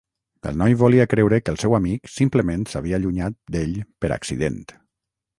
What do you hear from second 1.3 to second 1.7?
que el